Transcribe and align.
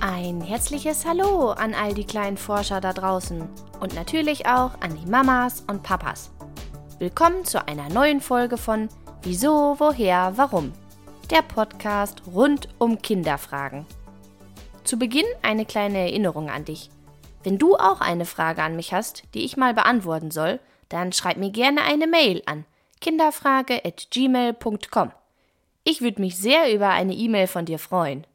Ein 0.00 0.40
herzliches 0.42 1.06
Hallo 1.06 1.52
an 1.52 1.72
all 1.74 1.94
die 1.94 2.04
kleinen 2.04 2.36
Forscher 2.36 2.82
da 2.82 2.92
draußen 2.92 3.48
und 3.80 3.94
natürlich 3.94 4.44
auch 4.46 4.78
an 4.80 4.94
die 5.00 5.06
Mamas 5.10 5.64
und 5.66 5.82
Papas. 5.82 6.30
Willkommen 6.98 7.46
zu 7.46 7.66
einer 7.66 7.88
neuen 7.88 8.20
Folge 8.20 8.58
von 8.58 8.90
Wieso, 9.22 9.76
Woher, 9.78 10.34
Warum? 10.36 10.74
Der 11.30 11.40
Podcast 11.42 12.20
rund 12.26 12.68
um 12.78 13.00
Kinderfragen. 13.00 13.86
Zu 14.84 14.98
Beginn 14.98 15.24
eine 15.42 15.64
kleine 15.64 15.96
Erinnerung 15.98 16.50
an 16.50 16.66
dich. 16.66 16.90
Wenn 17.42 17.56
du 17.58 17.74
auch 17.76 18.02
eine 18.02 18.26
Frage 18.26 18.62
an 18.62 18.76
mich 18.76 18.92
hast, 18.92 19.22
die 19.34 19.44
ich 19.44 19.56
mal 19.56 19.72
beantworten 19.72 20.30
soll, 20.30 20.60
dann 20.90 21.12
schreib 21.12 21.38
mir 21.38 21.50
gerne 21.50 21.80
eine 21.82 22.06
Mail 22.06 22.42
an 22.44 22.66
kinderfrage@gmail.com. 23.00 25.12
Ich 25.84 26.02
würde 26.02 26.20
mich 26.20 26.36
sehr 26.36 26.74
über 26.74 26.90
eine 26.90 27.14
E-Mail 27.14 27.46
von 27.46 27.64
dir 27.64 27.78
freuen. 27.78 28.26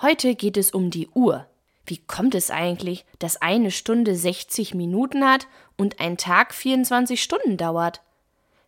Heute 0.00 0.36
geht 0.36 0.56
es 0.56 0.70
um 0.70 0.90
die 0.90 1.08
Uhr. 1.08 1.46
Wie 1.84 1.96
kommt 1.96 2.36
es 2.36 2.52
eigentlich, 2.52 3.04
dass 3.18 3.42
eine 3.42 3.72
Stunde 3.72 4.14
60 4.14 4.74
Minuten 4.74 5.24
hat 5.24 5.48
und 5.76 5.98
ein 5.98 6.16
Tag 6.16 6.54
24 6.54 7.20
Stunden 7.20 7.56
dauert? 7.56 8.00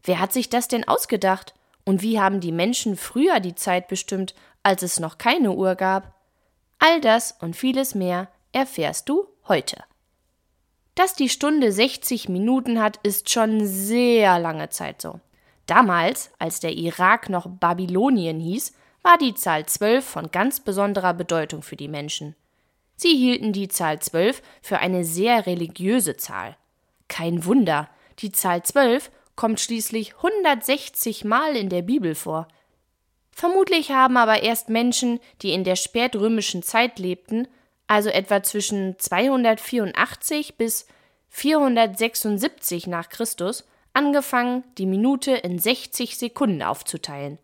Wer 0.02 0.18
hat 0.18 0.32
sich 0.32 0.48
das 0.48 0.66
denn 0.66 0.88
ausgedacht? 0.88 1.54
Und 1.84 2.02
wie 2.02 2.18
haben 2.18 2.40
die 2.40 2.50
Menschen 2.50 2.96
früher 2.96 3.38
die 3.38 3.54
Zeit 3.54 3.86
bestimmt, 3.86 4.34
als 4.64 4.82
es 4.82 4.98
noch 4.98 5.18
keine 5.18 5.52
Uhr 5.52 5.76
gab? 5.76 6.14
All 6.80 7.00
das 7.00 7.36
und 7.40 7.54
vieles 7.54 7.94
mehr 7.94 8.26
erfährst 8.50 9.08
du 9.08 9.28
heute. 9.46 9.84
Dass 10.96 11.14
die 11.14 11.28
Stunde 11.28 11.70
60 11.70 12.28
Minuten 12.28 12.80
hat, 12.80 12.96
ist 13.04 13.30
schon 13.30 13.64
sehr 13.66 14.40
lange 14.40 14.70
Zeit 14.70 15.00
so. 15.00 15.20
Damals, 15.66 16.32
als 16.40 16.58
der 16.58 16.72
Irak 16.72 17.28
noch 17.28 17.46
Babylonien 17.46 18.40
hieß, 18.40 18.72
war 19.02 19.18
die 19.18 19.34
Zahl 19.34 19.66
12 19.66 20.04
von 20.04 20.30
ganz 20.30 20.60
besonderer 20.60 21.14
Bedeutung 21.14 21.62
für 21.62 21.76
die 21.76 21.88
Menschen. 21.88 22.36
Sie 22.96 23.16
hielten 23.16 23.52
die 23.52 23.68
Zahl 23.68 23.98
12 23.98 24.42
für 24.60 24.78
eine 24.78 25.04
sehr 25.04 25.46
religiöse 25.46 26.16
Zahl. 26.16 26.56
Kein 27.08 27.44
Wunder, 27.44 27.88
die 28.18 28.30
Zahl 28.30 28.62
12 28.62 29.10
kommt 29.36 29.58
schließlich 29.58 30.16
160 30.16 31.24
Mal 31.24 31.56
in 31.56 31.70
der 31.70 31.82
Bibel 31.82 32.14
vor. 32.14 32.46
Vermutlich 33.32 33.90
haben 33.90 34.18
aber 34.18 34.42
erst 34.42 34.68
Menschen, 34.68 35.18
die 35.40 35.52
in 35.52 35.64
der 35.64 35.76
spätrömischen 35.76 36.62
Zeit 36.62 36.98
lebten, 36.98 37.48
also 37.86 38.10
etwa 38.10 38.42
zwischen 38.42 38.98
284 38.98 40.58
bis 40.58 40.86
476 41.30 42.86
nach 42.86 43.08
Christus, 43.08 43.64
angefangen, 43.94 44.62
die 44.76 44.86
Minute 44.86 45.32
in 45.32 45.58
60 45.58 46.18
Sekunden 46.18 46.62
aufzuteilen. 46.62 47.38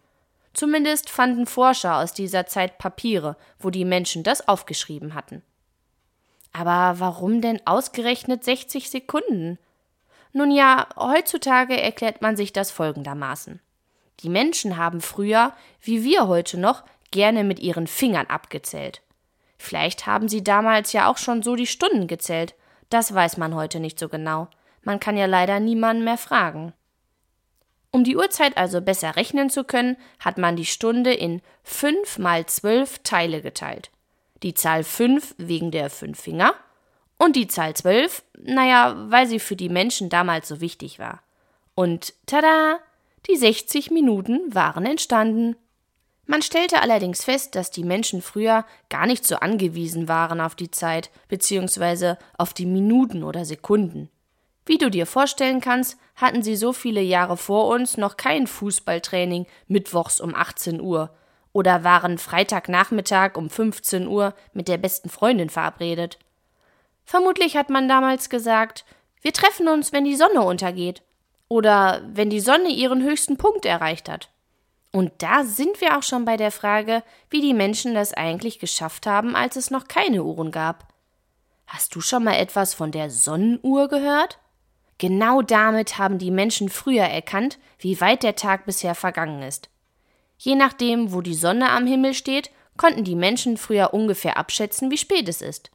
Zumindest 0.56 1.10
fanden 1.10 1.44
Forscher 1.44 1.98
aus 1.98 2.14
dieser 2.14 2.46
Zeit 2.46 2.78
Papiere, 2.78 3.36
wo 3.58 3.68
die 3.68 3.84
Menschen 3.84 4.22
das 4.22 4.48
aufgeschrieben 4.48 5.14
hatten. 5.14 5.42
Aber 6.54 6.98
warum 6.98 7.42
denn 7.42 7.60
ausgerechnet 7.66 8.42
60 8.42 8.88
Sekunden? 8.88 9.58
Nun 10.32 10.50
ja, 10.50 10.88
heutzutage 10.96 11.78
erklärt 11.78 12.22
man 12.22 12.38
sich 12.38 12.54
das 12.54 12.70
folgendermaßen. 12.70 13.60
Die 14.20 14.30
Menschen 14.30 14.78
haben 14.78 15.02
früher, 15.02 15.52
wie 15.82 16.02
wir 16.04 16.26
heute 16.26 16.58
noch, 16.58 16.84
gerne 17.10 17.44
mit 17.44 17.60
ihren 17.60 17.86
Fingern 17.86 18.28
abgezählt. 18.28 19.02
Vielleicht 19.58 20.06
haben 20.06 20.26
sie 20.26 20.42
damals 20.42 20.94
ja 20.94 21.10
auch 21.10 21.18
schon 21.18 21.42
so 21.42 21.54
die 21.54 21.66
Stunden 21.66 22.06
gezählt. 22.06 22.54
Das 22.88 23.12
weiß 23.12 23.36
man 23.36 23.54
heute 23.54 23.78
nicht 23.78 23.98
so 23.98 24.08
genau. 24.08 24.48
Man 24.82 25.00
kann 25.00 25.18
ja 25.18 25.26
leider 25.26 25.60
niemanden 25.60 26.04
mehr 26.04 26.16
fragen. 26.16 26.72
Um 27.96 28.04
die 28.04 28.18
Uhrzeit 28.18 28.58
also 28.58 28.82
besser 28.82 29.16
rechnen 29.16 29.48
zu 29.48 29.64
können, 29.64 29.96
hat 30.20 30.36
man 30.36 30.54
die 30.54 30.66
Stunde 30.66 31.14
in 31.14 31.40
5 31.62 32.18
mal 32.18 32.44
12 32.44 32.98
Teile 33.04 33.40
geteilt. 33.40 33.90
Die 34.42 34.52
Zahl 34.52 34.84
5 34.84 35.36
wegen 35.38 35.70
der 35.70 35.88
fünf 35.88 36.20
Finger 36.20 36.52
und 37.16 37.36
die 37.36 37.48
Zahl 37.48 37.72
12, 37.72 38.22
naja, 38.38 39.06
weil 39.08 39.26
sie 39.26 39.38
für 39.38 39.56
die 39.56 39.70
Menschen 39.70 40.10
damals 40.10 40.46
so 40.46 40.60
wichtig 40.60 40.98
war. 40.98 41.22
Und 41.74 42.12
tada, 42.26 42.80
die 43.30 43.36
60 43.36 43.90
Minuten 43.90 44.54
waren 44.54 44.84
entstanden. 44.84 45.56
Man 46.26 46.42
stellte 46.42 46.82
allerdings 46.82 47.24
fest, 47.24 47.54
dass 47.54 47.70
die 47.70 47.84
Menschen 47.84 48.20
früher 48.20 48.66
gar 48.90 49.06
nicht 49.06 49.24
so 49.24 49.36
angewiesen 49.36 50.06
waren 50.06 50.42
auf 50.42 50.54
die 50.54 50.70
Zeit, 50.70 51.10
beziehungsweise 51.28 52.18
auf 52.36 52.52
die 52.52 52.66
Minuten 52.66 53.22
oder 53.22 53.46
Sekunden. 53.46 54.10
Wie 54.66 54.78
du 54.78 54.90
dir 54.90 55.06
vorstellen 55.06 55.60
kannst, 55.60 55.96
hatten 56.16 56.42
sie 56.42 56.56
so 56.56 56.72
viele 56.72 57.00
Jahre 57.00 57.36
vor 57.36 57.68
uns 57.68 57.96
noch 57.96 58.16
kein 58.16 58.48
Fußballtraining 58.48 59.46
mittwochs 59.68 60.20
um 60.20 60.34
18 60.34 60.80
Uhr 60.80 61.14
oder 61.52 61.84
waren 61.84 62.18
Freitagnachmittag 62.18 63.36
um 63.36 63.48
15 63.48 64.08
Uhr 64.08 64.34
mit 64.52 64.66
der 64.66 64.76
besten 64.76 65.08
Freundin 65.08 65.50
verabredet. 65.50 66.18
Vermutlich 67.04 67.56
hat 67.56 67.70
man 67.70 67.88
damals 67.88 68.28
gesagt, 68.28 68.84
wir 69.22 69.32
treffen 69.32 69.68
uns, 69.68 69.92
wenn 69.92 70.04
die 70.04 70.16
Sonne 70.16 70.42
untergeht 70.42 71.02
oder 71.48 72.02
wenn 72.04 72.28
die 72.28 72.40
Sonne 72.40 72.68
ihren 72.70 73.04
höchsten 73.04 73.36
Punkt 73.36 73.64
erreicht 73.64 74.08
hat. 74.08 74.30
Und 74.90 75.12
da 75.18 75.44
sind 75.44 75.80
wir 75.80 75.96
auch 75.96 76.02
schon 76.02 76.24
bei 76.24 76.36
der 76.36 76.50
Frage, 76.50 77.04
wie 77.30 77.40
die 77.40 77.54
Menschen 77.54 77.94
das 77.94 78.14
eigentlich 78.14 78.58
geschafft 78.58 79.06
haben, 79.06 79.36
als 79.36 79.54
es 79.54 79.70
noch 79.70 79.86
keine 79.86 80.24
Uhren 80.24 80.50
gab. 80.50 80.92
Hast 81.66 81.94
du 81.94 82.00
schon 82.00 82.24
mal 82.24 82.34
etwas 82.34 82.74
von 82.74 82.90
der 82.90 83.10
Sonnenuhr 83.10 83.88
gehört? 83.88 84.38
Genau 84.98 85.42
damit 85.42 85.98
haben 85.98 86.18
die 86.18 86.30
Menschen 86.30 86.68
früher 86.70 87.04
erkannt, 87.04 87.58
wie 87.78 88.00
weit 88.00 88.22
der 88.22 88.34
Tag 88.34 88.64
bisher 88.64 88.94
vergangen 88.94 89.42
ist. 89.42 89.68
Je 90.38 90.54
nachdem, 90.54 91.12
wo 91.12 91.20
die 91.20 91.34
Sonne 91.34 91.70
am 91.70 91.86
Himmel 91.86 92.14
steht, 92.14 92.50
konnten 92.76 93.04
die 93.04 93.14
Menschen 93.14 93.56
früher 93.56 93.92
ungefähr 93.94 94.36
abschätzen, 94.36 94.90
wie 94.90 94.98
spät 94.98 95.28
es 95.28 95.42
ist. 95.42 95.70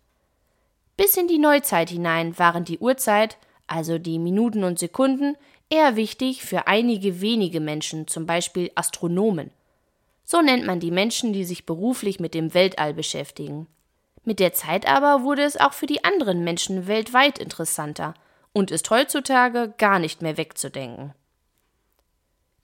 Bis 0.98 1.18
in 1.18 1.28
die 1.28 1.40
Neuzeit 1.40 1.90
hinein 1.90 2.38
waren 2.38 2.66
die 2.66 2.80
Uhrzeit, 2.80 3.38
also 3.68 3.98
die 3.98 4.20
Minuten 4.20 4.64
und 4.64 4.80
Sekunden, 4.80 5.36
eher 5.70 5.96
wichtig 5.96 6.44
für 6.44 6.68
einige 6.68 7.22
wenige 7.22 7.60
Menschen, 7.60 8.08
zum 8.08 8.26
Beispiel 8.26 8.72
Astronomen. 8.76 9.52
So 10.26 10.42
nennt 10.42 10.66
man 10.66 10.80
die 10.80 10.92
Menschen, 10.92 11.34
die 11.34 11.44
sich 11.44 11.66
beruflich 11.66 12.20
mit 12.20 12.34
dem 12.34 12.54
Weltall 12.54 12.94
beschäftigen. 12.94 13.68
Mit 14.24 14.40
der 14.40 14.54
Zeit 14.54 14.88
aber 14.88 15.24
wurde 15.24 15.44
es 15.44 15.58
auch 15.58 15.74
für 15.74 15.88
die 15.88 16.04
anderen 16.04 16.44
Menschen 16.44 16.88
weltweit 16.88 17.40
interessanter 17.40 18.14
und 18.54 18.72
ist 18.72 18.90
heutzutage 18.90 19.74
gar 19.78 20.00
nicht 20.00 20.22
mehr 20.22 20.38
wegzudenken. 20.38 21.14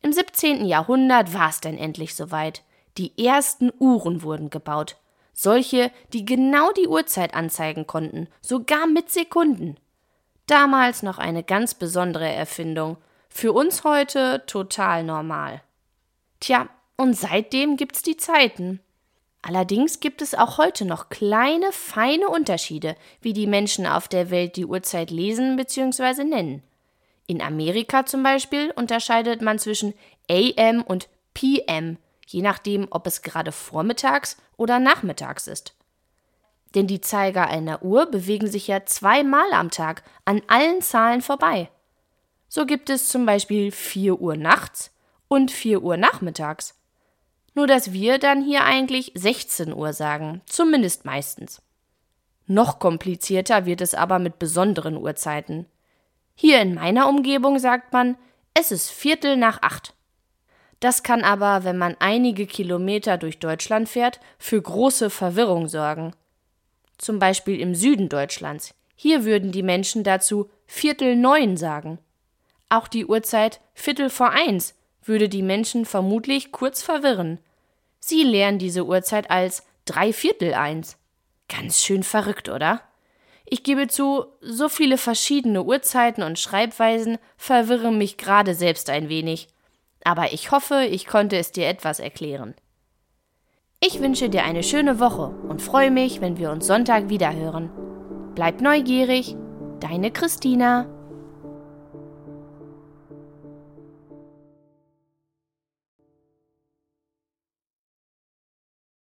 Im 0.01 0.13
17. 0.13 0.65
Jahrhundert 0.65 1.33
war 1.33 1.49
es 1.49 1.59
denn 1.59 1.77
endlich 1.77 2.15
soweit. 2.15 2.63
Die 2.97 3.17
ersten 3.23 3.71
Uhren 3.79 4.21
wurden 4.21 4.49
gebaut. 4.49 4.97
Solche, 5.33 5.91
die 6.13 6.25
genau 6.25 6.71
die 6.71 6.87
Uhrzeit 6.87 7.33
anzeigen 7.33 7.85
konnten, 7.85 8.27
sogar 8.41 8.87
mit 8.87 9.11
Sekunden. 9.11 9.77
Damals 10.47 11.03
noch 11.03 11.17
eine 11.17 11.43
ganz 11.43 11.75
besondere 11.75 12.27
Erfindung. 12.27 12.97
Für 13.29 13.53
uns 13.53 13.83
heute 13.83 14.43
total 14.47 15.03
normal. 15.03 15.61
Tja, 16.39 16.69
und 16.95 17.15
seitdem 17.15 17.77
gibt's 17.77 18.01
die 18.01 18.17
Zeiten. 18.17 18.79
Allerdings 19.47 20.01
gibt 20.01 20.21
es 20.21 20.35
auch 20.35 20.57
heute 20.57 20.83
noch 20.83 21.07
kleine, 21.07 21.71
feine 21.71 22.27
Unterschiede, 22.27 22.97
wie 23.21 23.31
die 23.31 23.47
Menschen 23.47 23.87
auf 23.87 24.09
der 24.09 24.29
Welt 24.29 24.57
die 24.57 24.65
Uhrzeit 24.65 25.09
lesen 25.09 25.55
bzw. 25.55 26.25
nennen. 26.25 26.63
In 27.27 27.41
Amerika 27.41 28.05
zum 28.05 28.23
Beispiel 28.23 28.71
unterscheidet 28.71 29.41
man 29.41 29.57
zwischen 29.57 29.93
AM 30.29 30.81
und 30.81 31.07
PM, 31.33 31.97
je 32.25 32.41
nachdem, 32.41 32.87
ob 32.89 33.07
es 33.07 33.21
gerade 33.21 33.53
vormittags 33.53 34.35
oder 34.57 34.79
nachmittags 34.79 35.47
ist. 35.47 35.75
Denn 36.75 36.87
die 36.87 36.99
Zeiger 36.99 37.47
einer 37.47 37.83
Uhr 37.83 38.07
bewegen 38.07 38.47
sich 38.47 38.67
ja 38.67 38.85
zweimal 38.85 39.53
am 39.53 39.71
Tag 39.71 40.03
an 40.25 40.41
allen 40.47 40.81
Zahlen 40.81 41.21
vorbei. 41.21 41.69
So 42.49 42.65
gibt 42.65 42.89
es 42.89 43.07
zum 43.07 43.25
Beispiel 43.25 43.71
4 43.71 44.19
Uhr 44.19 44.35
nachts 44.35 44.91
und 45.29 45.51
4 45.51 45.83
Uhr 45.83 45.95
nachmittags. 45.95 46.76
Nur 47.57 47.65
dass 47.65 47.91
wir 47.91 48.19
dann 48.19 48.43
hier 48.43 48.65
eigentlich 48.65 49.11
16 49.15 49.73
Uhr 49.73 49.91
sagen, 49.91 50.41
zumindest 50.45 51.05
meistens. 51.05 51.59
Noch 52.45 52.77
komplizierter 52.77 53.65
wird 53.65 53.81
es 53.81 53.95
aber 53.95 54.19
mit 54.19 54.37
besonderen 54.37 54.95
Uhrzeiten. 54.95 55.65
Hier 56.35 56.61
in 56.61 56.75
meiner 56.75 57.09
Umgebung 57.09 57.57
sagt 57.57 57.93
man, 57.93 58.15
es 58.53 58.71
ist 58.71 58.91
Viertel 58.91 59.37
nach 59.37 59.63
acht. 59.63 59.95
Das 60.81 61.01
kann 61.01 61.23
aber, 61.23 61.63
wenn 61.63 61.79
man 61.79 61.95
einige 61.97 62.45
Kilometer 62.45 63.17
durch 63.17 63.39
Deutschland 63.39 63.89
fährt, 63.89 64.19
für 64.37 64.61
große 64.61 65.09
Verwirrung 65.09 65.67
sorgen. 65.67 66.13
Zum 66.99 67.17
Beispiel 67.17 67.59
im 67.59 67.73
Süden 67.73 68.07
Deutschlands. 68.07 68.75
Hier 68.95 69.25
würden 69.25 69.51
die 69.51 69.63
Menschen 69.63 70.03
dazu 70.03 70.51
Viertel 70.67 71.15
neun 71.15 71.57
sagen. 71.57 71.97
Auch 72.69 72.87
die 72.87 73.07
Uhrzeit 73.07 73.61
Viertel 73.73 74.11
vor 74.11 74.29
eins 74.29 74.75
würde 75.03 75.27
die 75.27 75.41
Menschen 75.41 75.85
vermutlich 75.85 76.51
kurz 76.51 76.83
verwirren. 76.83 77.39
Sie 77.99 78.23
lernen 78.23 78.59
diese 78.59 78.85
Uhrzeit 78.85 79.29
als 79.29 79.63
Dreiviertel 79.85 80.53
eins. 80.53 80.97
Ganz 81.47 81.81
schön 81.81 82.03
verrückt, 82.03 82.49
oder? 82.49 82.81
Ich 83.45 83.63
gebe 83.63 83.87
zu, 83.87 84.25
so 84.41 84.67
viele 84.67 84.97
verschiedene 84.97 85.63
Uhrzeiten 85.63 86.21
und 86.21 86.37
Schreibweisen 86.37 87.17
verwirren 87.37 87.97
mich 87.97 88.17
gerade 88.17 88.53
selbst 88.53 88.89
ein 88.89 89.07
wenig. 89.07 89.47
Aber 90.03 90.33
ich 90.33 90.51
hoffe, 90.51 90.83
ich 90.83 91.07
konnte 91.07 91.37
es 91.37 91.51
dir 91.51 91.67
etwas 91.67 91.99
erklären. 91.99 92.55
Ich 93.79 94.01
wünsche 94.01 94.29
dir 94.29 94.43
eine 94.43 94.63
schöne 94.63 94.99
Woche 94.99 95.27
und 95.47 95.61
freue 95.61 95.91
mich, 95.91 96.19
wenn 96.19 96.37
wir 96.37 96.51
uns 96.51 96.67
Sonntag 96.67 97.09
wiederhören. 97.09 97.69
Bleib 98.35 98.59
neugierig, 98.59 99.35
deine 99.79 100.11
Christina. 100.11 100.96